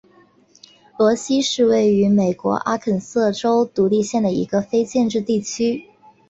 [0.97, 5.85] 罗西是位于美国阿肯色州独立县的一个非建制地区。